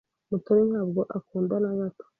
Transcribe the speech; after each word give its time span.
Mutoni 0.29 0.63
ntabwo 0.71 1.01
akunda 1.17 1.55
na 1.63 1.71
gato. 1.79 2.05